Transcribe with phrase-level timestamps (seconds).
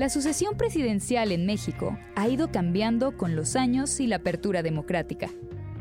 [0.00, 5.28] La sucesión presidencial en México ha ido cambiando con los años y la apertura democrática.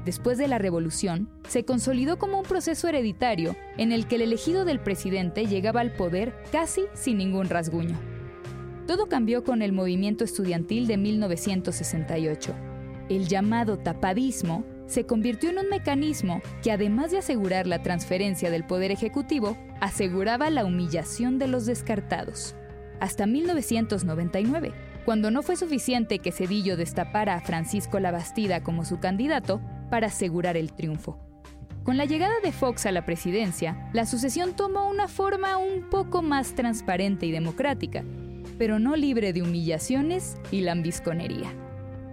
[0.04, 4.66] Después de la revolución, se consolidó como un proceso hereditario en el que el elegido
[4.66, 7.98] del presidente llegaba al poder casi sin ningún rasguño.
[8.88, 12.54] Todo cambió con el movimiento estudiantil de 1968.
[13.08, 18.66] El llamado tapadismo se convirtió en un mecanismo que además de asegurar la transferencia del
[18.66, 22.54] poder ejecutivo, aseguraba la humillación de los descartados
[23.00, 24.74] hasta 1999,
[25.06, 30.58] cuando no fue suficiente que Cedillo destapara a Francisco Labastida como su candidato para asegurar
[30.58, 31.18] el triunfo.
[31.84, 36.22] Con la llegada de Fox a la presidencia, la sucesión tomó una forma un poco
[36.22, 38.04] más transparente y democrática,
[38.58, 41.52] pero no libre de humillaciones y lambisconería.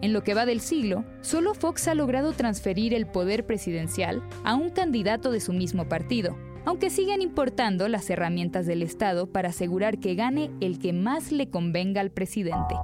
[0.03, 4.55] En lo que va del siglo, solo Fox ha logrado transferir el poder presidencial a
[4.55, 9.99] un candidato de su mismo partido, aunque siguen importando las herramientas del Estado para asegurar
[9.99, 12.75] que gane el que más le convenga al presidente.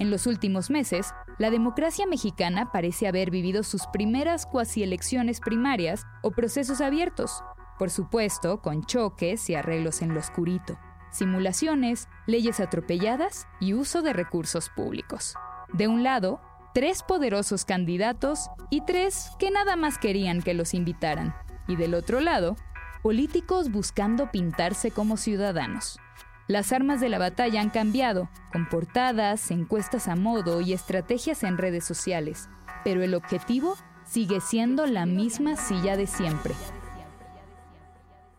[0.00, 6.04] En los últimos meses, la democracia mexicana parece haber vivido sus primeras cuasi elecciones primarias
[6.22, 7.42] o procesos abiertos,
[7.78, 10.76] por supuesto con choques y arreglos en lo oscurito,
[11.12, 15.34] simulaciones, leyes atropelladas y uso de recursos públicos.
[15.72, 16.40] De un lado,
[16.74, 21.34] tres poderosos candidatos y tres que nada más querían que los invitaran
[21.68, 22.56] y del otro lado,
[23.02, 26.00] políticos buscando pintarse como ciudadanos.
[26.48, 31.58] Las armas de la batalla han cambiado, con portadas, encuestas a modo y estrategias en
[31.58, 32.48] redes sociales,
[32.84, 36.54] pero el objetivo sigue siendo la misma silla de siempre,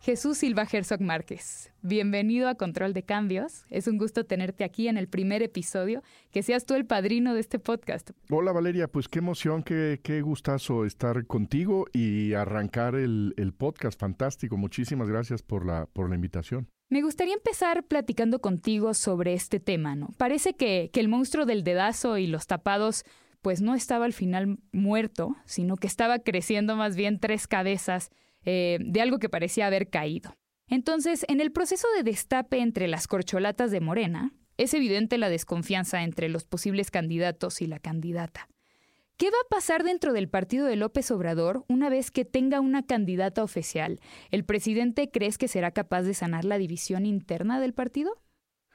[0.02, 3.66] Jesús Silva Herzog Márquez, bienvenido a Control de Cambios.
[3.68, 7.40] Es un gusto tenerte aquí en el primer episodio, que seas tú el padrino de
[7.40, 8.12] este podcast.
[8.30, 14.00] Hola Valeria, pues qué emoción, qué, qué gustazo estar contigo y arrancar el, podcast.
[14.00, 16.66] Fantástico, muchísimas gracias por la, por la invitación.
[16.88, 20.14] Me gustaría empezar platicando contigo sobre este tema, ¿no?
[20.16, 23.04] Parece que, que el monstruo del dedazo y los tapados
[23.42, 28.10] pues no estaba al final muerto, sino que estaba creciendo más bien tres cabezas
[28.44, 30.36] eh, de algo que parecía haber caído.
[30.68, 36.02] Entonces, en el proceso de destape entre las corcholatas de Morena, es evidente la desconfianza
[36.02, 38.48] entre los posibles candidatos y la candidata.
[39.16, 42.86] ¿Qué va a pasar dentro del partido de López Obrador una vez que tenga una
[42.86, 44.00] candidata oficial?
[44.30, 48.22] ¿El presidente crees que será capaz de sanar la división interna del partido?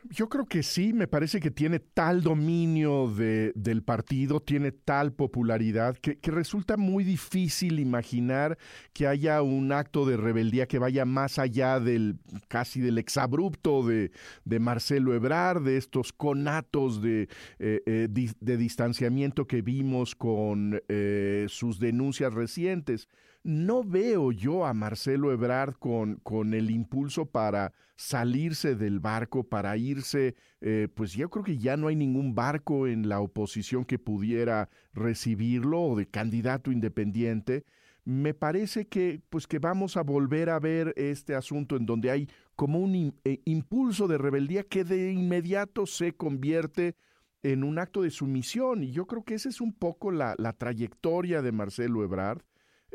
[0.10, 5.14] Yo creo que sí, me parece que tiene tal dominio de, del partido, tiene tal
[5.14, 8.58] popularidad, que, resulta muy difícil imaginar
[8.94, 12.18] que haya un acto de rebeldía que vaya más allá del
[12.48, 14.12] casi del exabrupto de,
[14.44, 17.28] de Marcelo Ebrard, de estos conatos de,
[17.60, 23.08] eh, eh, de distanciamiento que vimos con eh, sus denuncias recientes.
[23.46, 29.78] No veo yo a Marcelo Ebrard con, con el impulso para salirse del barco, para
[29.78, 34.00] irse, eh, pues yo creo que ya no hay ningún barco en la oposición que
[34.00, 37.66] pudiera recibirlo o de candidato independiente.
[38.04, 42.28] Me parece que, pues que vamos a volver a ver este asunto en donde hay
[42.56, 46.96] como un eh, impulso de rebeldía que de inmediato se convierte
[47.44, 48.82] en un acto de sumisión.
[48.82, 52.42] Y yo creo que esa es un poco la, la trayectoria de Marcelo Ebrard.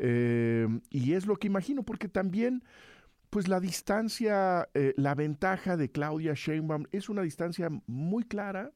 [0.03, 2.63] Eh, y es lo que imagino, porque también,
[3.29, 8.71] pues la distancia, eh, la ventaja de Claudia Sheinbaum es una distancia muy clara.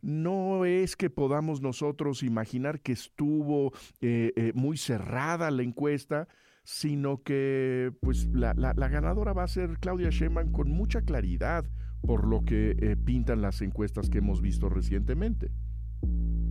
[0.00, 6.28] No es que podamos nosotros imaginar que estuvo eh, muy cerrada la encuesta,
[6.62, 11.64] sino que pues la, la, ganadora va a ser Claudia Sheinbaum con mucha claridad
[12.02, 15.50] por lo que pintan las encuestas que hemos visto recientemente.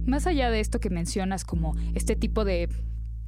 [0.05, 2.67] Más allá de esto que mencionas como este tipo de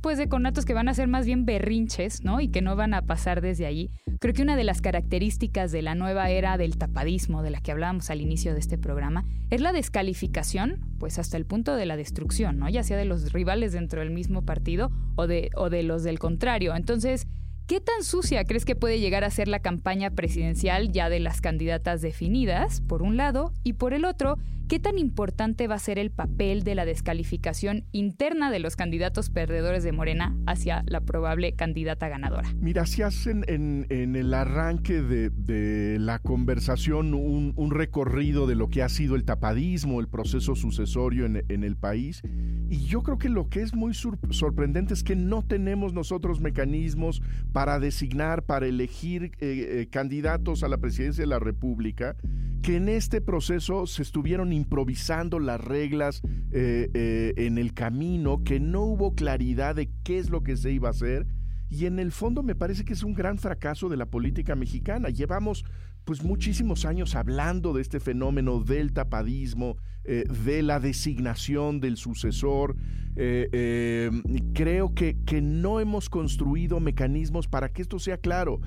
[0.02, 2.40] pues de conatos que van a ser más bien berrinches, ¿no?
[2.40, 3.92] Y que no van a pasar desde allí.
[4.20, 7.72] Creo que una de las características de la nueva era del tapadismo, de la que
[7.72, 11.98] hablábamos al inicio de este programa, es la descalificación, pues hasta el punto de la
[11.98, 12.70] destrucción, ¿no?
[12.70, 16.20] Ya sea de los rivales dentro del mismo partido o de, o de los del
[16.20, 16.76] contrario.
[16.76, 17.28] Entonces,
[17.70, 21.40] ¿Qué tan sucia crees que puede llegar a ser la campaña presidencial ya de las
[21.40, 24.40] candidatas definidas, por un lado, y por el otro,
[24.70, 29.32] ¿qué tan importante va a ser el papel de la descalificación interna de los candidatos
[29.32, 32.48] perdedores de Morena hacia la probable candidata ganadora?
[32.62, 38.90] Mira, si hacen en, el arranque de, la conversación un, recorrido de lo que ha
[38.90, 42.22] sido el tapadismo, el proceso sucesorio en, el país,
[42.70, 47.24] y yo creo que lo que es muy sorprendente es que no tenemos nosotros mecanismos
[47.52, 52.16] para designar, para elegir eh, eh, candidatos a la presidencia de la República,
[52.62, 56.22] que en este proceso se estuvieron improvisando las reglas
[56.52, 60.90] eh, en el camino, que no hubo claridad de qué es lo que se iba
[60.90, 61.26] a hacer.
[61.70, 65.10] Y en el fondo me parece que es un gran fracaso de la política mexicana.
[65.10, 65.64] Llevamos
[66.04, 72.76] pues muchísimos años hablando de este fenómeno del tapadismo, eh, de la designación del sucesor.
[73.16, 74.10] Eh, eh,
[74.54, 78.60] creo que, que no hemos construido mecanismos para que esto sea claro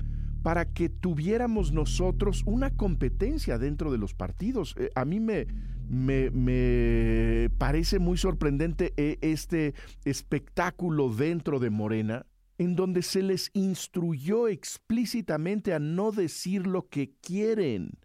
[0.43, 4.75] para que tuviéramos nosotros una competencia dentro de los partidos.
[4.93, 5.47] a mí me,
[5.89, 9.73] me, me, parece muy sorprendente este
[10.03, 12.25] espectáculo dentro de Morena,
[12.57, 17.97] en donde se les instruyó explícitamente a no decir lo que quieren.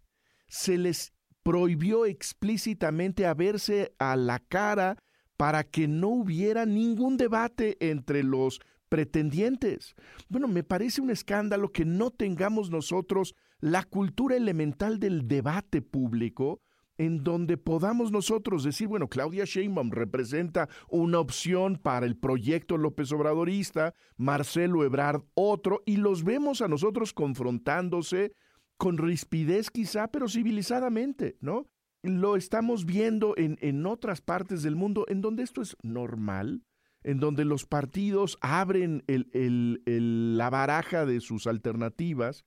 [0.46, 1.12] Se les
[1.42, 4.96] prohibió explícitamente a verse a la cara
[5.36, 9.94] para que no hubiera ningún debate entre los pretendientes.
[10.28, 16.60] Bueno, me parece un escándalo que no tengamos nosotros la cultura elemental del debate público
[16.98, 23.12] en donde podamos nosotros decir, bueno, Claudia Sheinbaum representa una opción para el proyecto López
[23.12, 28.32] Obradorista, Marcelo Ebrard otro, y los vemos a nosotros confrontándose
[28.76, 31.66] con rispidez quizá, pero civilizadamente, ¿no?
[32.02, 36.62] Lo estamos viendo en, en otras partes del mundo en donde esto es normal,
[37.04, 42.44] en donde los partidos abren la baraja de sus alternativas,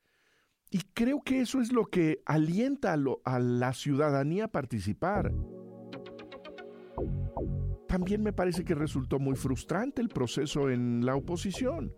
[0.70, 5.34] y creo que eso es lo que alienta a, la ciudadanía a participar.
[7.90, 11.94] También me parece que resultó muy frustrante el proceso en la oposición.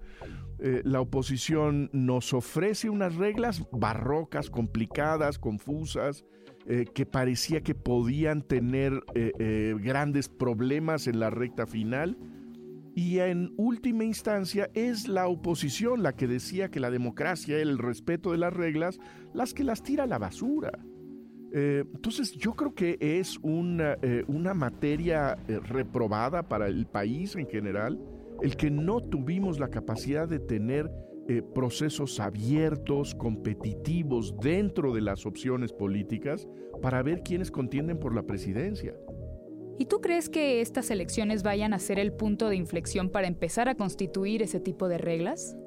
[0.58, 6.26] Eh, la oposición nos ofrece unas reglas barrocas, complicadas, confusas,
[6.66, 12.18] eh, que parecía que podían tener eh, grandes problemas en la recta final
[12.96, 18.32] y en última instancia es la oposición la que decía que la democracia, el respeto
[18.32, 19.00] de las reglas,
[19.34, 20.72] las que las tira a la basura.
[21.56, 27.36] Eh, entonces yo creo que es una, eh, una materia eh, reprobada para el país
[27.36, 28.00] en general,
[28.42, 30.92] el que no tuvimos la capacidad de tener
[31.56, 36.50] procesos abiertos, competitivos dentro de las opciones políticas
[36.82, 38.94] para ver quiénes contienden por la presidencia.
[39.80, 43.70] ¿Y tú crees que estas elecciones vayan a ser el punto de inflexión para empezar
[43.70, 45.58] a constituir ese tipo de reglas?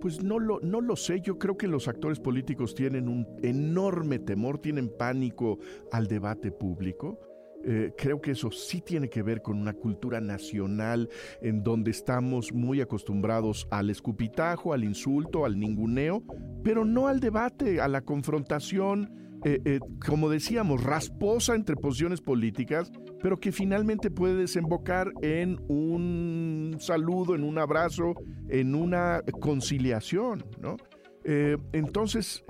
[0.00, 4.18] Pues no lo, no lo sé, yo creo que los actores políticos tienen un enorme
[4.18, 5.58] temor, tienen pánico
[5.92, 7.18] al debate público.
[7.62, 11.10] Eh, creo que eso sí tiene que ver con una cultura nacional
[11.42, 16.22] en donde estamos muy acostumbrados al escupitajo, al insulto, al ninguneo,
[16.64, 22.92] pero no al debate, a la confrontación, eh, eh, como decíamos, rasposa entre posiciones políticas,
[23.22, 28.14] pero que finalmente puede desembocar en un saludo, en un abrazo,
[28.48, 30.76] en una conciliación, ¿no?
[31.22, 32.44] Eh, entonces,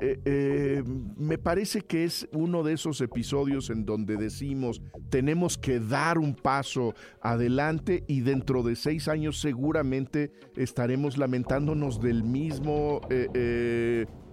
[1.17, 6.35] me parece que es uno de esos episodios en donde decimos, tenemos que dar un
[6.35, 13.01] paso adelante y dentro de seis años seguramente estaremos lamentándonos del mismo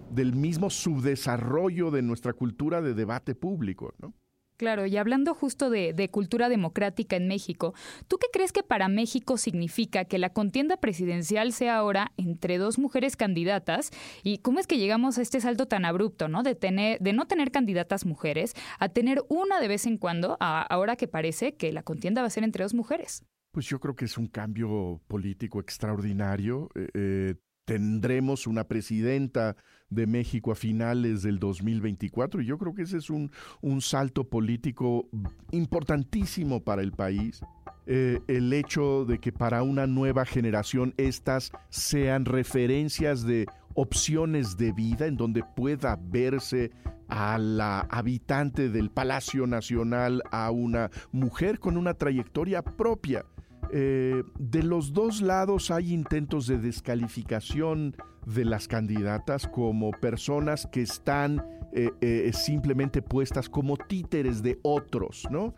[0.10, 4.14] del mismo subdesarrollo de nuestra cultura de debate público, ¿no?
[4.58, 7.76] Claro, y hablando justo de, cultura democrática en México,
[8.08, 12.80] ¿tú qué crees que para México significa que la contienda presidencial sea ahora entre dos
[12.80, 13.92] mujeres candidatas?
[14.24, 16.42] ¿Y cómo es que llegamos a este salto tan abrupto, ¿no?
[16.42, 20.96] De, tener, de no tener candidatas mujeres a tener una de vez en cuando, ahora
[20.96, 23.24] que parece que la contienda va a ser entre dos mujeres.
[23.52, 26.70] Pues yo creo que es un cambio político extraordinario.
[26.76, 27.36] Eh, eh,
[27.68, 29.58] tendremos una presidenta
[29.90, 33.30] de México a finales del 2024 y yo creo que ese es un,
[33.62, 35.10] un salto político
[35.52, 37.42] importantísimo para el país.
[37.86, 44.72] Eh, el hecho de que para una nueva generación estas sean referencias de opciones de
[44.72, 46.72] vida en donde pueda verse
[47.10, 53.26] a la habitante del Palacio Nacional, a una mujer con una trayectoria propia
[53.72, 57.96] eh, de los dos lados hay intentos de descalificación
[58.26, 65.28] de las candidatas como personas que están eh, eh, simplemente puestas como títeres de otros,
[65.30, 65.56] ¿no?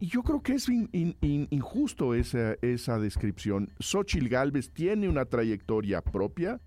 [0.00, 3.68] yo creo que es injusto esa, esa descripción.
[3.78, 6.62] Xochitl Galvez tiene una trayectoria propia,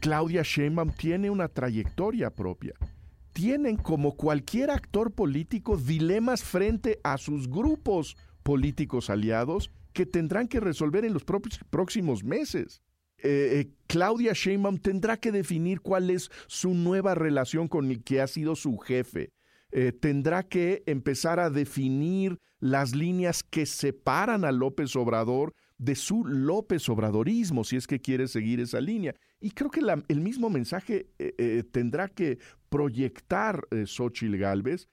[0.00, 2.72] Claudia Sheinbaum tiene una trayectoria propia.
[3.34, 10.60] tienen, como cualquier actor político, dilemas frente a sus grupos políticos aliados que tendrán que
[10.60, 12.82] resolver en los próximos meses.
[13.18, 18.20] Eh, eh, Claudia Sheinbaum tendrá que definir cuál es su nueva relación con el que
[18.20, 19.30] ha sido su jefe.
[19.70, 26.24] Eh, tendrá que empezar a definir las líneas que separan a López Obrador de su
[26.24, 29.14] López Obradorismo, si es que quiere seguir esa línea.
[29.40, 31.08] Y creo que el mismo mensaje
[31.72, 34.88] tendrá que proyectar Xochitl Gálvez,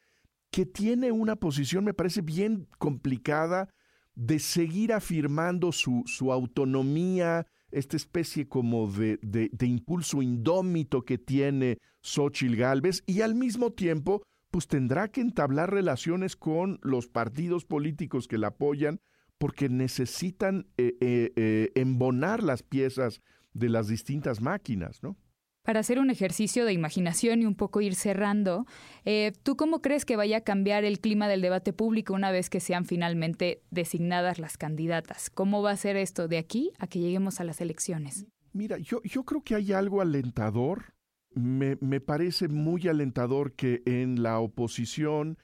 [0.49, 3.69] que tiene una posición, me parece, bien complicada
[4.15, 11.77] de seguir afirmando su, su autonomía, esta especie como de, de, impulso indómito que tiene
[12.01, 18.27] Xochitl Galvez y al mismo tiempo pues tendrá que entablar relaciones con los partidos políticos
[18.27, 18.99] que la apoyan
[19.37, 23.21] porque necesitan eh, eh, eh, embonar las piezas
[23.53, 25.17] de las distintas máquinas, ¿no?
[25.63, 28.65] Para hacer un ejercicio de imaginación y un poco ir cerrando,
[29.05, 32.49] eh, ¿tú cómo crees que vaya a cambiar el clima del debate público una vez
[32.49, 35.29] que sean finalmente designadas las candidatas?
[35.29, 38.25] ¿Cómo va a ser esto de aquí a que lleguemos a las elecciones?
[38.53, 40.95] Mira, yo, yo creo que hay algo alentador.
[41.33, 45.37] Me, me parece muy alentador que en la oposición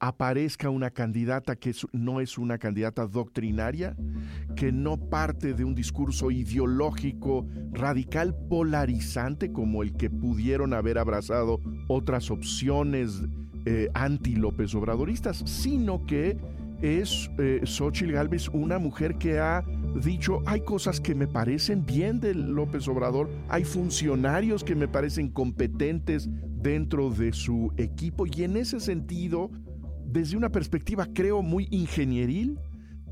[0.00, 3.94] aparezca una candidata que no es una candidata doctrinaria,
[4.54, 11.60] que no parte de un discurso ideológico radical polarizante como el que pudieron haber abrazado
[11.88, 13.22] otras opciones
[13.66, 16.38] eh, anti-López Obradoristas, sino que
[16.82, 18.14] es eh, Xochitl
[18.52, 19.64] una mujer que ha
[20.02, 25.30] dicho, hay cosas que me parecen bien de López Obrador, hay funcionarios que me parecen
[25.30, 29.50] competentes dentro de su equipo y en ese sentido
[30.06, 32.58] desde una perspectiva, creo, muy ingenieril,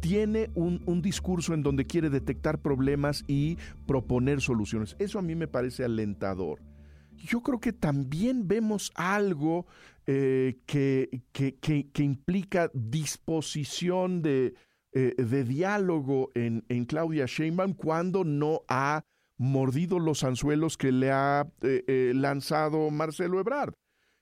[0.01, 4.97] tiene un, discurso en donde quiere detectar problemas y proponer soluciones.
[4.99, 6.61] Eso a mí me parece alentador.
[7.17, 9.67] Yo creo que también vemos algo
[10.07, 14.53] eh, que, que, implica disposición de,
[14.93, 19.05] eh, de diálogo en, en, Claudia Sheinbaum cuando no ha
[19.39, 23.73] mordido los anzuelos que le ha eh, lanzado Marcelo Ebrard.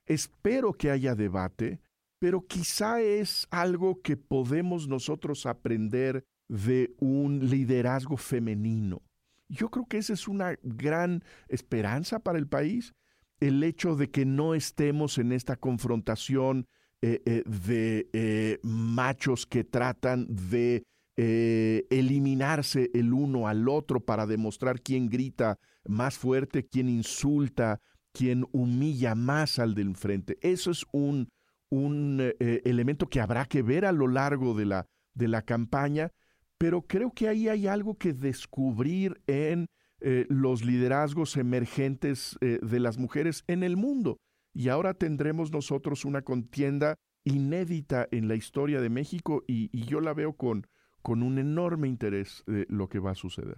[0.06, 1.80] Espero que haya debate
[2.22, 9.02] pero quizá es algo que podemos nosotros aprender de un liderazgo femenino.
[9.48, 12.94] Yo creo que esa es una gran esperanza para el país,
[13.40, 16.68] el hecho de que no estemos en esta confrontación
[17.00, 20.84] eh, eh, de eh, machos que tratan de
[21.16, 27.80] eliminarse el uno al otro para demostrar quién grita más fuerte, quién insulta,
[28.12, 30.38] quién humilla más al del frente.
[30.40, 31.28] Eso es un,
[31.72, 36.12] un eh, elemento que habrá que ver a lo largo de la, de la campaña,
[36.58, 39.68] pero creo que ahí hay algo que descubrir en
[40.00, 44.18] eh, los liderazgos emergentes eh, de las mujeres en el mundo.
[44.52, 50.12] Y ahora tendremos nosotros una contienda inédita en la historia de México y, yo la
[50.12, 50.66] veo con,
[51.00, 53.56] con un enorme interés lo que va a suceder.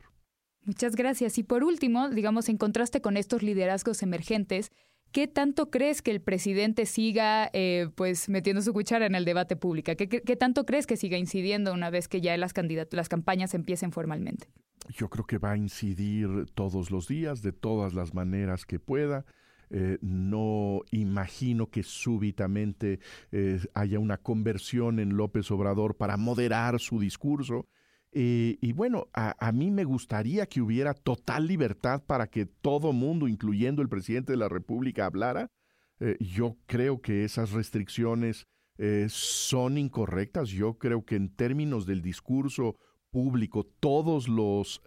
[0.63, 1.37] Muchas gracias.
[1.39, 4.71] Y por último, digamos, en contraste con estos liderazgos emergentes,
[5.15, 9.55] ¿Qué tanto crees que el presidente siga eh, pues metiendo su cuchara en el debate
[9.55, 9.93] público?
[9.97, 12.53] ¿Qué, tanto crees que siga incidiendo una vez que ya las,
[12.91, 14.49] las campañas empiecen formalmente?
[14.89, 19.25] Yo creo que va a incidir todos los días, de todas las maneras que pueda.
[19.71, 22.99] Eh, no imagino que súbitamente
[23.31, 27.69] eh, haya una conversión en López Obrador para moderar su discurso.
[28.17, 33.27] Eh, y bueno, a, mí me gustaría que hubiera total libertad para que todo mundo,
[33.27, 35.51] incluyendo el presidente de la República, hablara.
[35.99, 38.47] Eh, yo creo que esas restricciones
[38.79, 40.49] eh, son incorrectas.
[40.51, 42.77] Yo creo que en términos del discurso
[43.11, 44.81] público, todos los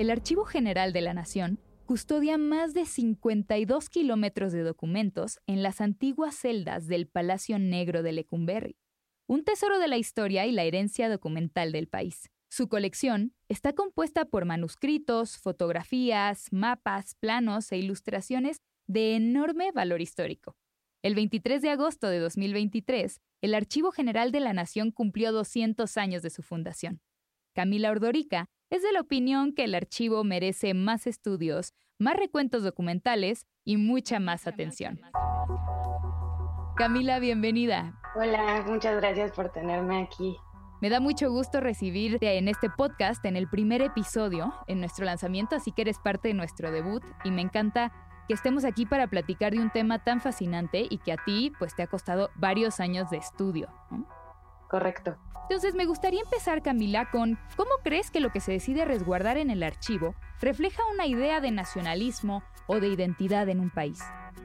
[0.00, 5.82] El Archivo General de la Nación custodia más de 52 kilómetros de documentos en las
[5.82, 8.78] antiguas celdas del Palacio Negro de Lecumberri,
[9.26, 12.30] un tesoro de la historia y la herencia documental del país.
[12.48, 20.56] Su colección está compuesta por manuscritos, fotografías, mapas, planos e ilustraciones de enorme valor histórico.
[21.02, 26.22] El 23 de agosto de 2023, el Archivo General de la Nación cumplió 200 años
[26.22, 27.02] de su fundación.
[27.54, 33.46] Camila Ordorica es de la opinión que el archivo merece más estudios, más recuentos documentales
[33.64, 35.00] y mucha más atención.
[36.76, 38.00] Camila, bienvenida.
[38.14, 40.36] Hola, muchas gracias por tenerme aquí.
[40.80, 45.56] Me da mucho gusto recibirte en este podcast, en el primer episodio, en nuestro lanzamiento,
[45.56, 47.92] así que eres parte de nuestro debut y me encanta
[48.28, 51.74] que estemos aquí para platicar de un tema tan fascinante y que a ti pues
[51.74, 53.68] te ha costado varios años de estudio.
[54.70, 55.16] Correcto.
[55.50, 59.50] Entonces me gustaría empezar, Camila, con ¿cómo crees que lo que se decide resguardar en
[59.50, 64.00] el archivo refleja una idea de nacionalismo o de identidad en un país?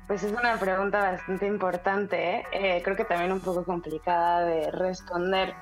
[0.08, 2.44] Pues es una pregunta bastante importante, ¿eh?
[2.54, 5.54] Eh, creo que también un poco complicada de responder,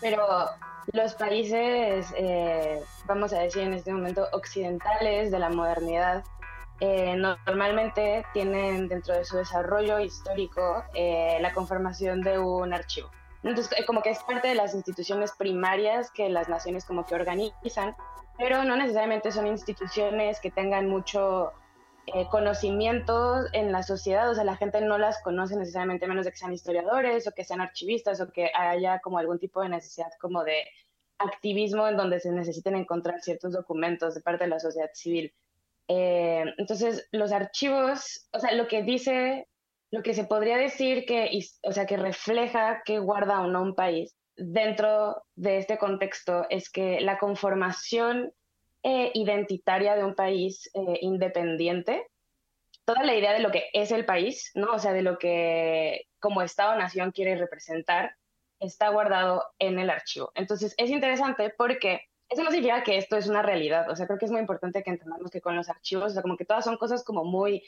[0.00, 0.24] pero
[0.94, 6.24] los países, eh, vamos a decir en este momento, occidentales de la modernidad,
[6.80, 10.82] normalmente tienen dentro de su desarrollo histórico
[11.40, 13.08] la conformación de un archivo.
[13.42, 17.14] Entonces, eh, como que es parte de las instituciones primarias que las naciones como que
[17.14, 17.96] organizan,
[18.38, 21.52] pero no necesariamente son instituciones que tengan mucho
[22.06, 22.26] eh,
[23.52, 26.52] en la sociedad, o sea, la gente no las conoce necesariamente menos de que sean
[26.52, 30.64] historiadores o que sean archivistas o que haya como algún tipo de necesidad como de
[31.18, 35.32] activismo en donde se necesiten encontrar ciertos documentos de parte de la sociedad civil.
[35.88, 39.48] Eh, entonces, los archivos, o sea, lo que dice
[39.92, 41.30] lo que se podría decir que,
[41.62, 46.70] o sea, que refleja que guarda o no un país dentro de este contexto es
[46.70, 48.32] que la conformación
[48.82, 52.08] eh, identitaria de un país eh, independiente,
[52.86, 54.72] toda la idea de lo que es el país, ¿no?
[54.72, 58.16] O sea, de lo que como Estado-nación quiere representar,
[58.60, 60.32] está guardado en el archivo.
[60.34, 62.00] Entonces, es interesante porque
[62.30, 63.90] eso no significa que esto es una realidad.
[63.90, 66.22] O sea, creo que es muy importante que entendamos que con los archivos, o sea,
[66.22, 67.62] como que todas son cosas como muy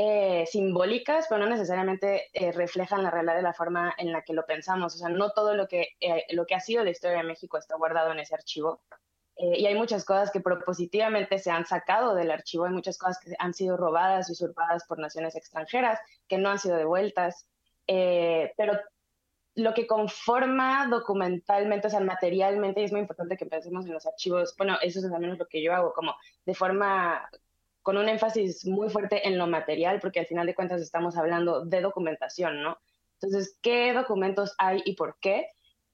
[0.00, 4.32] eh, simbólicas, pero no necesariamente eh, reflejan la realidad de la forma en la que
[4.32, 4.94] lo pensamos.
[4.94, 7.58] O sea, no todo lo que, eh, lo que ha sido la historia de México
[7.58, 8.80] está guardado en ese archivo.
[9.40, 13.34] y hay muchas cosas que propositivamente se han sacado del archivo, hay muchas cosas que
[13.38, 17.48] han sido robadas usurpadas por naciones extranjeras, que no han sido devueltas.
[17.86, 18.80] pero
[19.56, 24.06] lo que conforma documentalmente, o sea, materialmente, y es muy importante que pensemos en los
[24.06, 26.14] archivos, bueno, eso es menos lo que yo hago, como
[26.46, 27.28] de forma
[27.88, 31.64] con un énfasis muy fuerte en lo material, porque al final de cuentas estamos hablando
[31.64, 32.76] de documentación, ¿no?
[33.14, 35.46] Entonces, ¿qué documentos hay y por qué?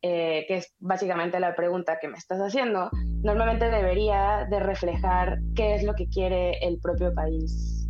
[0.03, 2.91] Eh, que es básicamente la pregunta que me estás haciendo,
[3.23, 7.89] normalmente debería de reflejar qué es lo que quiere el propio país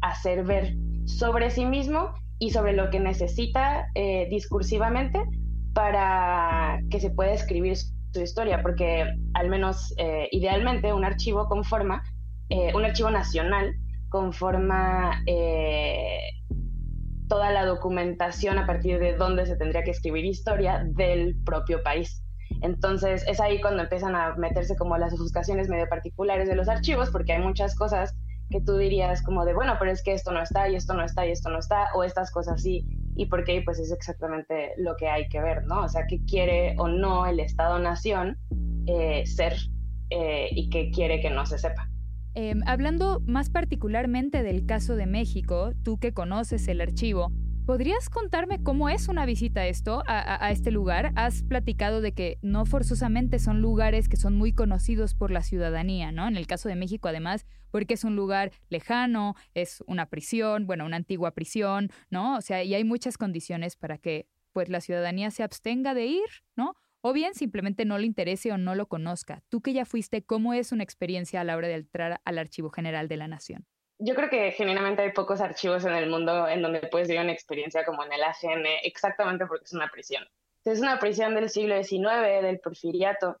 [0.00, 5.22] hacer ver sobre sí mismo y sobre lo que necesita eh, discursivamente
[5.74, 12.02] para que se pueda escribir su historia, porque al menos eh, idealmente un archivo conforma
[12.48, 13.74] eh, un archivo nacional
[14.08, 16.18] conforma eh,
[17.28, 22.22] toda la documentación a partir de dónde se tendría que escribir historia del propio país.
[22.60, 27.10] Entonces es ahí cuando empiezan a meterse como las ofuscaciones medio particulares de los archivos,
[27.10, 28.14] porque hay muchas cosas
[28.50, 31.04] que tú dirías como de, bueno, pero es que esto no está y esto no
[31.04, 32.84] está y esto no está, o estas cosas sí,
[33.16, 35.84] y por qué, pues es exactamente lo que hay que ver, ¿no?
[35.84, 38.36] O sea, qué quiere o no el Estado-Nación
[38.86, 39.56] eh, ser
[40.10, 41.88] y qué quiere que no se sepa.
[42.34, 47.30] Em, hablando más particularmente del caso de México, tú que conoces el archivo,
[47.66, 51.12] ¿podrías contarme cómo es una visita a esto, a, este lugar?
[51.14, 56.10] Has platicado de que no forzosamente son lugares que son muy conocidos por la ciudadanía,
[56.10, 56.26] ¿no?
[56.26, 60.86] En el caso de México, además, porque es un lugar lejano, es una prisión, bueno,
[60.86, 62.38] una antigua prisión, ¿no?
[62.38, 66.28] O sea, y hay muchas condiciones para que pues la ciudadanía se abstenga de ir,
[66.56, 66.76] ¿no?
[67.02, 69.42] O bien simplemente no le interese o no lo conozca.
[69.48, 72.70] Tú que ya fuiste, ¿cómo es una experiencia a la hora de entrar al Archivo
[72.70, 73.66] General de la Nación?
[73.98, 77.32] Yo creo que genuinamente hay pocos archivos en el mundo en donde puedes vivir una
[77.32, 80.24] experiencia como en el AGN, exactamente porque es una prisión.
[80.64, 83.36] Es una prisión del siglo XIX, del porfiriato,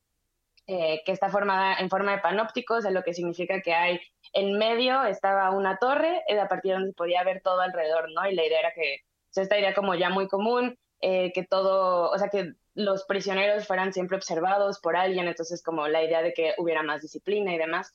[0.66, 4.00] eh, que está formada en forma de panópticos, lo que significa que hay
[4.32, 8.28] en medio estaba una torre, a partir de donde podía ver todo alrededor, ¿no?
[8.28, 11.44] Y la idea era que, o sea, esta idea como ya muy común, eh, que
[11.44, 16.22] todo, o sea, que los prisioneros fueran siempre observados por alguien, entonces como la idea
[16.22, 17.92] de que hubiera más disciplina y demás.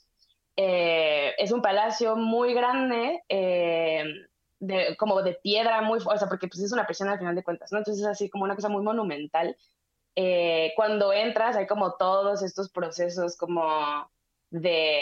[0.55, 4.03] Eh, es un palacio muy grande, eh,
[4.59, 7.43] de, como de piedra, muy, o sea, porque pues es una prisión al final de
[7.43, 7.77] cuentas, ¿no?
[7.77, 9.55] Entonces es así como una cosa muy monumental.
[10.15, 14.09] Eh, cuando entras hay como todos estos procesos como
[14.49, 14.99] de,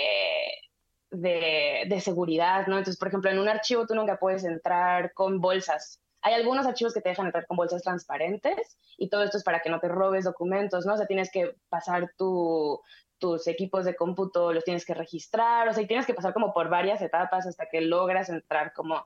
[1.11, 2.77] de, seguridad, ¿no?
[2.77, 6.01] Entonces, por ejemplo, en un archivo tú nunca puedes entrar con bolsas.
[6.25, 9.59] Hay algunos archivos que te dejan entrar con bolsas transparentes y todo esto es para
[9.59, 10.95] que no te robes documentos, ¿no?
[10.95, 12.81] O sea, tienes que pasar tu,
[13.19, 16.51] tus equipos de cómputo, los tienes que registrar, o sea, y tienes que pasar como
[16.51, 19.05] por varias etapas hasta que logras entrar como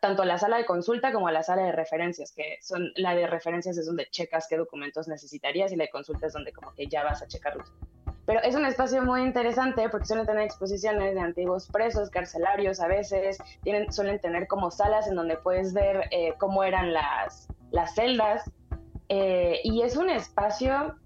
[0.00, 3.14] tanto a la sala de consulta como a la sala de referencias, que son la
[3.14, 6.72] de referencias es donde checas qué documentos necesitarías y la de consulta es donde como
[6.72, 7.70] que ya vas a checarlos.
[8.26, 12.88] Pero es un espacio muy interesante porque suelen tener exposiciones de antiguos presos, carcelarios a
[12.88, 13.38] veces,
[13.90, 18.50] suelen tener como salas en donde puedes ver eh, cómo eran las, las celdas.
[19.08, 20.96] Eh, y es un espacio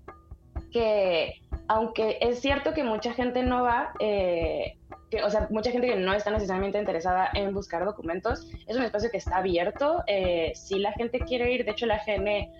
[0.71, 4.79] que, aunque es cierto que mucha gente no va, eh,
[5.11, 8.83] que, o sea, mucha gente que no está necesariamente interesada en buscar documentos, es un
[8.83, 10.03] espacio que está abierto.
[10.07, 12.51] Eh, si la gente quiere ir, de hecho la GN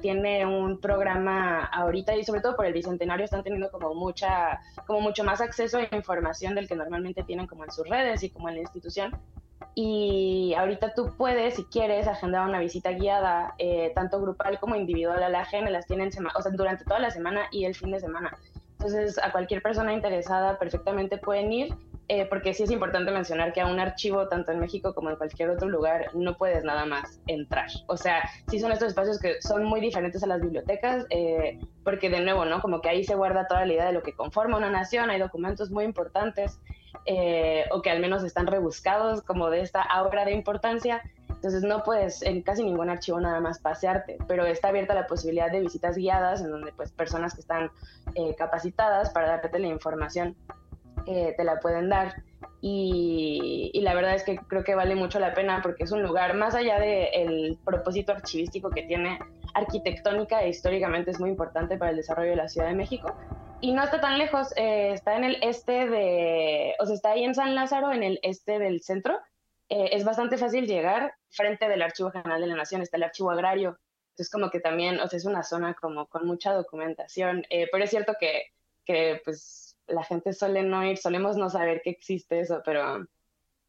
[0.00, 5.00] tiene un programa ahorita y sobre todo por el bicentenario están teniendo como mucha, como
[5.00, 8.48] mucho más acceso a información del que normalmente tienen como en sus redes y como
[8.48, 9.18] en la institución.
[9.74, 15.22] Y ahorita tú puedes, si quieres, agendar una visita guiada, eh, tanto grupal como individual
[15.22, 18.00] a la GN, las tienen o sea, durante toda la semana y el fin de
[18.00, 18.36] semana.
[18.78, 21.74] Entonces, a cualquier persona interesada perfectamente pueden ir,
[22.06, 25.16] eh, porque sí es importante mencionar que a un archivo, tanto en México como en
[25.16, 27.68] cualquier otro lugar, no puedes nada más entrar.
[27.88, 32.08] O sea, sí son estos espacios que son muy diferentes a las bibliotecas, eh, porque
[32.08, 32.62] de nuevo, ¿no?
[32.62, 35.18] Como que ahí se guarda toda la idea de lo que conforma una nación, hay
[35.18, 36.60] documentos muy importantes,
[37.04, 41.02] eh, o que al menos están rebuscados como de esta obra de importancia,
[41.38, 45.52] entonces no puedes en casi ningún archivo nada más pasearte, pero está abierta la posibilidad
[45.52, 47.70] de visitas guiadas en donde pues personas que están
[48.16, 50.34] eh, capacitadas para darte la información
[51.06, 52.24] eh, te la pueden dar.
[52.60, 56.34] Y, la verdad es que creo que vale mucho la pena porque es un lugar,
[56.34, 59.20] más allá del propósito archivístico que tiene,
[59.54, 63.14] arquitectónica e históricamente es muy importante para el desarrollo de la Ciudad de México.
[63.60, 67.22] Y no está tan lejos, eh, está en el este de, o sea, está ahí
[67.22, 69.20] en San Lázaro, en el este del centro,
[69.68, 73.30] eh, es bastante fácil llegar frente del Archivo General de la Nación, está el Archivo
[73.30, 73.78] Agrario,
[74.10, 77.84] entonces como que también, o sea, es una zona como con mucha documentación, eh, pero
[77.84, 78.46] es cierto que,
[78.84, 83.06] que pues la gente suele no ir, solemos no saber que existe eso, pero,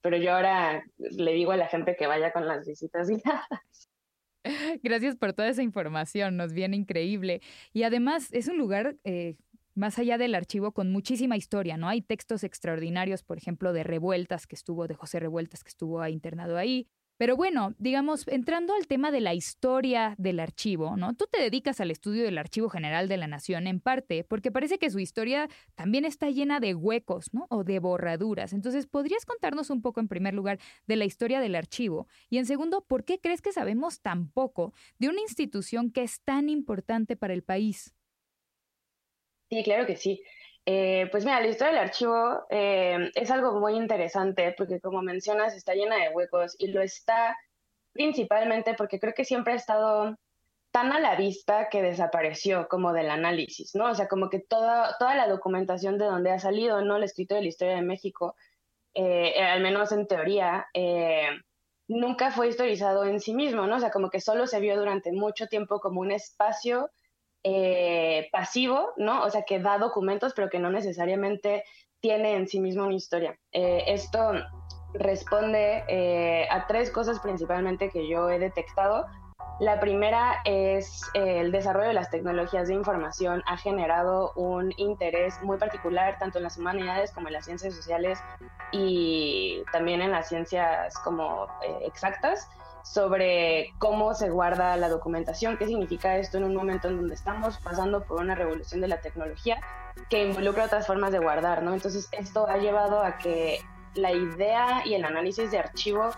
[0.02, 3.10] pero yo ahora le digo a la gente que vaya con las visitas.
[4.84, 7.42] Gracias por toda esa información, nos viene increíble.
[7.74, 9.36] Y además es un lugar eh,
[9.76, 11.88] más allá del archivo con muchísima historia, ¿no?
[11.88, 16.58] Hay textos extraordinarios, por ejemplo, de Revueltas, que estuvo, de José Revueltas, que estuvo internado
[16.58, 16.88] ahí.
[17.20, 21.16] Pero bueno, digamos, entrando al tema de la historia del archivo, ¿no?
[21.18, 24.80] Tú te dedicas al estudio del Archivo General de la Nación en parte porque parece
[24.80, 27.46] que su historia también está llena de huecos, ¿no?
[27.50, 28.54] O de borraduras.
[28.54, 32.08] Entonces, ¿podrías contarnos un poco, en primer lugar, de la historia del archivo?
[32.30, 36.22] Y en segundo, ¿por qué crees que sabemos tan poco de una institución que es
[36.22, 37.99] tan importante para el país?
[39.50, 40.22] Sí, claro que sí.
[40.66, 45.56] Eh, pues mira, la historia del archivo eh, es algo muy interesante porque como mencionas
[45.56, 47.36] está llena de huecos y lo está
[47.94, 50.16] principalmente porque creo que siempre ha estado
[50.72, 53.90] tan a la vista que desapareció como del análisis, ¿no?
[53.92, 56.98] O sea, como que toda, toda la documentación de donde ha salido, ¿no?
[56.98, 58.36] El escrito de la historia de México,
[58.94, 60.68] eh, al menos en teoría,
[61.88, 63.78] nunca fue historizado en sí mismo, ¿no?
[63.78, 66.92] O sea, como que solo se vio durante mucho tiempo como un espacio
[67.44, 69.24] eh, pasivo, ¿no?
[69.24, 71.64] O sea, que da documentos, pero que no necesariamente
[72.02, 73.38] tiene en sí mismo una historia.
[73.52, 74.34] Eh, esto
[74.94, 79.06] responde eh, a tres cosas principalmente que yo he detectado.
[79.62, 85.58] La primera es el desarrollo de las tecnologías de información ha generado un interés muy
[85.58, 88.20] particular tanto en las humanidades como en las ciencias sociales
[88.72, 91.48] y también en las ciencias como
[91.82, 92.50] exactas
[92.92, 97.60] sobre cómo se guarda la documentación, qué significa esto en un momento en donde estamos
[97.60, 99.62] pasando por una revolución de la tecnología
[100.10, 101.74] que involucra otras formas de guardar, ¿no?
[101.74, 103.60] Entonces esto ha llevado a que
[103.94, 106.10] la idea y el análisis de archivo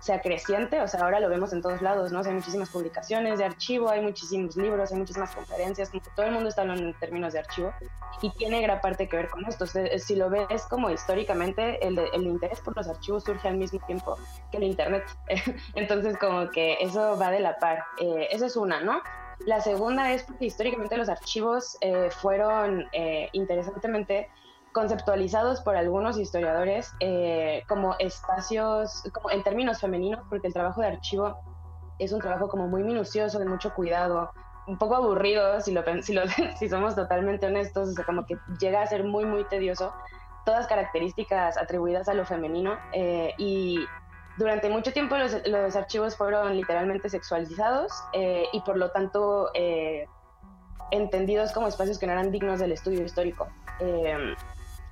[0.00, 2.20] sea creciente, o sea, ahora lo vemos en todos lados, ¿no?
[2.20, 6.32] hay muchísimas publicaciones de archivo, hay muchísimos libros, hay muchísimas conferencias, como que todo el
[6.32, 7.72] mundo está hablando en términos de archivo
[8.22, 9.66] y tiene gran parte que ver con esto.
[9.66, 14.18] si lo ves como históricamente, el, el interés por los archivos surge al mismo tiempo
[14.50, 15.04] que el Internet.
[15.74, 17.84] Entonces, como que eso va de la par.
[17.98, 19.02] Eh, esa es una, ¿no?
[19.46, 24.28] La segunda es porque históricamente los archivos eh, fueron eh, interesantemente
[24.72, 30.88] conceptualizados por algunos historiadores eh, como espacios, como en términos femeninos, porque el trabajo de
[30.88, 31.40] archivo
[31.98, 34.30] es un trabajo como muy minucioso, de mucho cuidado,
[34.66, 36.16] un poco aburrido, si, lo, si,
[36.58, 39.92] si somos totalmente honestos, o sea, como que llega a ser muy, muy tedioso,
[40.44, 43.84] todas características atribuidas a lo femenino eh, y
[44.38, 49.50] durante mucho tiempo los, archivos fueron literalmente sexualizados eh, y por lo tanto
[50.90, 53.48] entendidos como espacios que no eran dignos del estudio histórico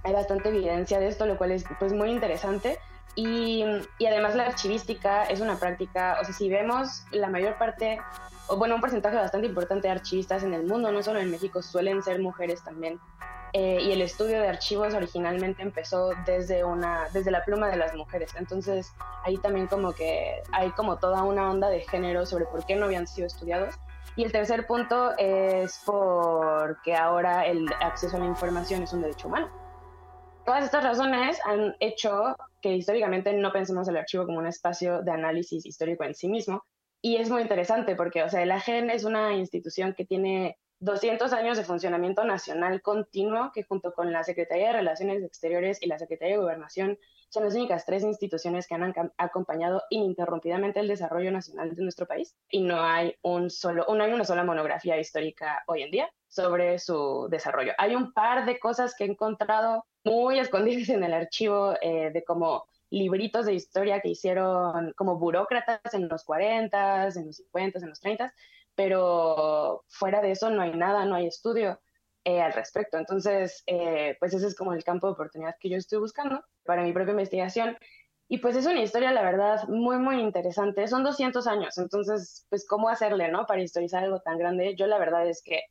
[0.09, 2.79] hay bastante evidencia de esto, lo cual es pues muy interesante.
[3.15, 3.65] Y,
[3.99, 8.01] y, además la archivística es una práctica, o sea, si vemos la mayor parte,
[8.47, 11.61] o bueno, un porcentaje bastante importante de archivistas en el mundo, no solo en México,
[11.63, 13.01] suelen ser mujeres también.
[13.55, 17.95] Eh, y el estudio de archivos originalmente empezó desde, una, desde la pluma de las
[17.95, 18.35] mujeres.
[18.37, 18.93] Entonces
[19.25, 22.87] ahí también como que hay como toda una onda de género sobre por qué no
[22.87, 23.75] habían sido estudiados.
[24.17, 29.29] Y el tercer punto es porque ahora el acceso a la información es un derecho
[29.29, 29.49] humano.
[30.49, 35.11] Todas estas razones han hecho que históricamente no pensemos el archivo como un espacio de
[35.11, 36.65] análisis histórico en sí mismo.
[37.03, 41.35] Y es muy interesante porque, o sea, el AGEN es una institución que tiene 200
[41.35, 45.99] años de funcionamiento nacional continuo que junto con la Secretaría de Relaciones Exteriores y la
[45.99, 51.75] Secretaría de Gobernación son las únicas tres instituciones que han acompañado ininterrumpidamente el desarrollo nacional
[51.75, 55.83] de nuestro país y no hay un solo no hay una sola monografía histórica hoy
[55.83, 57.73] en día sobre su desarrollo.
[57.77, 62.25] Hay un par de cosas que he encontrado muy escondidas en el archivo eh, de
[62.25, 67.89] como libritos de historia que hicieron como burócratas en los 40, en los 50, en
[67.89, 68.35] los 30,
[68.75, 71.81] pero fuera de eso no hay nada, no hay estudio
[72.25, 72.99] eh, al respecto.
[72.99, 76.83] Entonces, eh, pues ese es como el campo de oportunidad que yo estoy buscando para
[76.83, 77.77] mi propia investigación.
[78.29, 80.87] Y pues es una historia, la verdad, muy, muy interesante.
[80.87, 83.47] Son 200 años, entonces, pues, ¿cómo hacerle, no?
[83.47, 84.77] Para historizar algo tan grande.
[84.77, 85.63] Yo la verdad es que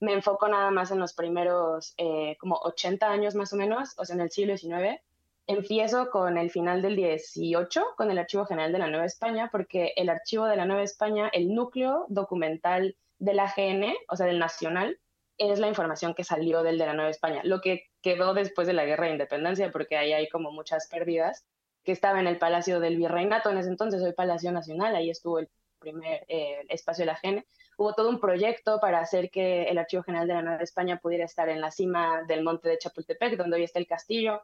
[0.00, 4.04] me enfoco nada más en los primeros eh, como 80 años más o menos, o
[4.04, 5.00] sea, en el siglo XIX
[5.48, 9.92] Empiezo con el final del 18, con el Archivo General de la Nueva España, porque
[9.94, 14.40] el Archivo de la Nueva España, el núcleo documental de la AGN, o sea, del
[14.40, 14.98] Nacional,
[15.38, 18.72] es la información que salió del de la Nueva España, lo que quedó después de
[18.72, 21.46] la Guerra de Independencia, porque ahí hay como muchas pérdidas,
[21.84, 25.38] que estaba en el Palacio del Virreinato en ese entonces, hoy Palacio Nacional, ahí estuvo
[25.38, 27.46] el primer eh, espacio de la AGN.
[27.76, 31.24] Hubo todo un proyecto para hacer que el Archivo General de la Nueva España pudiera
[31.24, 34.42] estar en la cima del monte de Chapultepec, donde hoy está el castillo,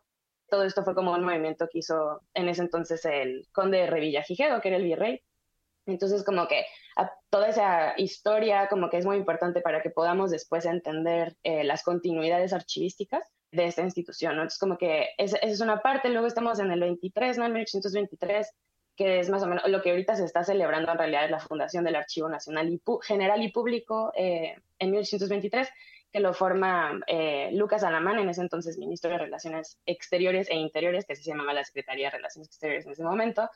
[0.53, 4.61] todo esto fue como un movimiento que hizo en ese entonces el conde de Revillagigedo,
[4.61, 5.23] que era el virrey.
[5.87, 6.66] Entonces, como que
[7.31, 11.83] toda esa historia como que es muy importante para que podamos después entender eh, las
[11.83, 16.71] continuidades archivísticas de esta institución, Entonces, como que esa es una parte, luego estamos en
[16.71, 17.47] el 23, ¿no?
[17.47, 18.53] En 1823,
[18.96, 21.40] que es más o menos lo que ahorita se está celebrando en realidad es la
[21.40, 25.68] fundación del Archivo Nacional y General y Público eh, en 1823,
[26.12, 31.07] que lo forma eh, Lucas Alamán, en ese entonces ministro de Relaciones Exteriores e Interiores,
[31.07, 33.48] que se llamaba la Secretaría de Relaciones Exteriores en ese momento,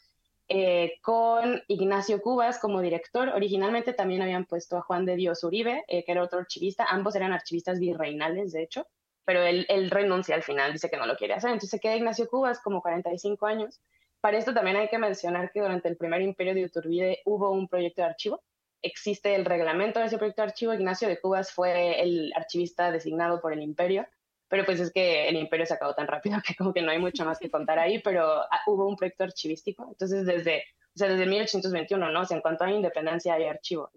[0.49, 3.29] eh, con Ignacio Cubas como director.
[3.29, 6.87] Originalmente también habían puesto a Juan de Dios Uribe, que era otro archivista.
[6.88, 8.87] Ambos eran archivistas virreinales, de hecho,
[9.27, 11.51] pero él, él, renuncia al final, dice que no lo quiere hacer.
[11.51, 13.81] Entonces se queda Ignacio Cubas como 45 años.
[14.20, 17.68] Para esto también hay que mencionar que durante el primer imperio de Iturbide hubo un
[17.68, 18.42] proyecto de archivo
[18.83, 20.74] existe el reglamento de ese proyecto de archivo.
[20.74, 24.07] Ignacio de Cubas fue el archivista designado por el imperio,
[24.48, 26.98] pero pues es que el imperio se acabó tan rápido que como que no hay
[26.98, 29.87] mucho más que contar ahí, pero ah, hubo un proyecto archivístico.
[29.88, 32.20] Entonces desde, o sea, desde 1821, ¿no?
[32.20, 33.90] O sea, en cuanto a independencia hay archivo.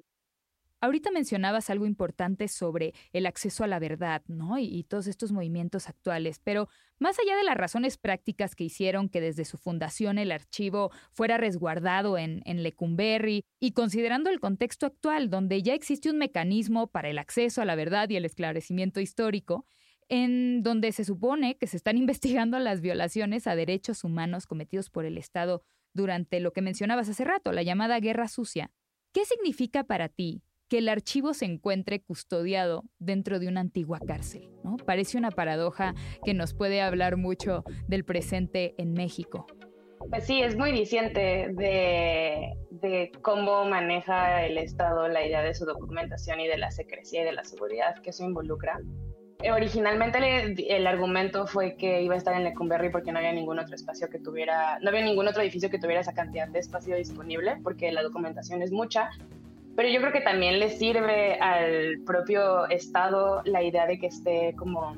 [0.81, 4.57] Ahorita mencionabas algo importante sobre el acceso a la verdad, ¿no?
[4.57, 9.19] Y, todos estos movimientos actuales, pero más allá de las razones prácticas que hicieron que
[9.19, 15.29] desde su fundación el archivo fuera resguardado en, en Lecumberri y considerando el contexto actual,
[15.29, 19.65] donde ya existe un mecanismo para el acceso a la verdad y el esclarecimiento histórico,
[20.07, 25.03] en donde se supone que se están investigando las violaciones a derechos humanos cometidos por
[25.03, 25.61] el Estado
[25.93, 28.71] durante lo que mencionabas hace rato, la llamada Guerra Sucia.
[29.11, 34.49] ¿Qué significa para ti que el archivo se encuentre custodiado dentro de una antigua cárcel.
[34.63, 34.77] ¿no?
[34.77, 39.47] Parece una paradoja que nos puede hablar mucho del presente en México.
[40.09, 45.65] Pues sí, es muy diciente de, de, cómo maneja el Estado la idea de su
[45.65, 48.79] documentación y de la secrecía y de la seguridad que eso involucra.
[49.53, 53.73] Originalmente el, argumento fue que iba a estar en Lecumberri porque no había ningún otro
[53.73, 57.55] espacio que tuviera, no había ningún otro edificio que tuviera esa cantidad de espacio disponible
[57.63, 59.11] porque la documentación es mucha
[59.79, 64.53] pero yo creo que también le sirve al propio Estado la idea de que esté
[64.57, 64.93] como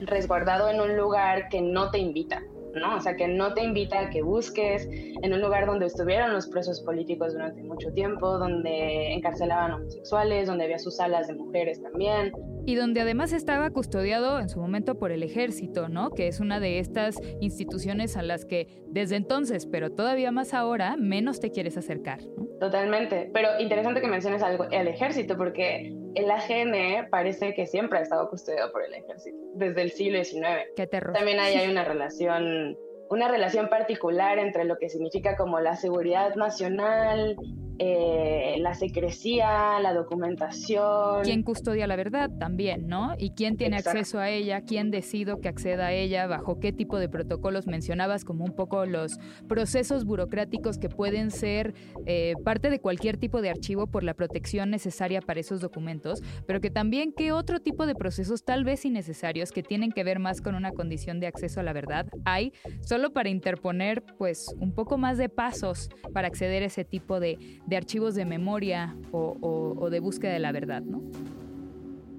[0.00, 2.42] resguardado en un lugar que no te invita,
[2.74, 2.96] ¿no?
[2.96, 6.46] O sea, que no te invita a que busques en un lugar donde estuvieron los
[6.46, 12.32] presos políticos durante mucho tiempo, donde encarcelaban homosexuales, donde había sus salas de mujeres también,
[12.66, 16.10] y donde además estaba custodiado en su momento por el ejército, ¿no?
[16.10, 20.96] Que es una de estas instituciones a las que desde entonces, pero todavía más ahora,
[20.96, 22.20] menos te quieres acercar.
[22.58, 28.02] Totalmente, pero interesante que menciones algo, el ejército, porque el AGN parece que siempre ha
[28.02, 30.66] estado custodiado por el ejército, desde el siglo XIX.
[30.74, 31.14] Qué terror.
[31.14, 32.76] También ahí hay una relación
[33.08, 37.36] una relación particular entre lo que significa como la seguridad nacional
[37.78, 41.22] eh, la secrecía, la documentación.
[41.22, 43.14] ¿Quién custodia la verdad también, no?
[43.18, 44.62] ¿Y quién tiene acceso a ella?
[44.62, 46.26] ¿Quién decido que acceda a ella?
[46.26, 51.74] ¿Bajo qué tipo de protocolos mencionabas como un poco los procesos burocráticos que pueden ser
[52.06, 56.60] eh, parte de cualquier tipo de archivo por la protección necesaria para esos documentos, pero
[56.60, 60.40] que también qué otro tipo de procesos tal vez innecesarios que tienen que ver más
[60.40, 64.98] con una condición de acceso a la verdad hay solo para interponer pues un poco
[64.98, 67.38] más de pasos para acceder a ese tipo de,
[67.74, 71.02] archivos de memoria o, de búsqueda de la verdad, ¿no?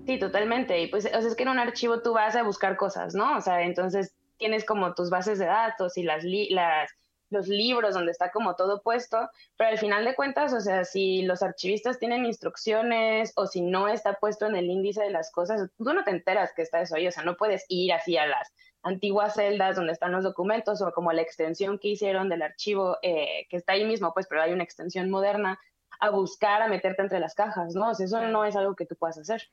[0.05, 0.81] Sí, totalmente.
[0.81, 3.37] Y pues, o sea, es que en un archivo tú vas a buscar cosas, ¿no?
[3.37, 6.91] O sea, entonces tienes como tus bases de datos y las, las
[7.29, 11.23] los libros donde está como todo puesto, pero al final de cuentas, o sea, si
[11.23, 15.69] los archivistas tienen instrucciones o si no está puesto en el índice de las cosas,
[15.77, 18.27] tú no te enteras que está eso ahí, o sea, no puedes ir así a
[18.27, 22.97] las antiguas celdas donde están los documentos o como la extensión que hicieron del archivo
[23.01, 25.59] eh, que está ahí mismo, pues, pero hay una extensión moderna,
[25.99, 27.89] a buscar, a meterte entre las cajas, ¿no?
[27.89, 29.49] O sea, eso no es algo que tú puedas hacer.